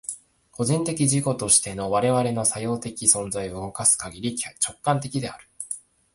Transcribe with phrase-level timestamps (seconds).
[0.53, 5.47] 個人的自己としての我々の作用的存在を動かすかぎり、直観的である。